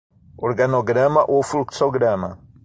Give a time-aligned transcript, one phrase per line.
[0.47, 2.31] Organograma ou fluxograma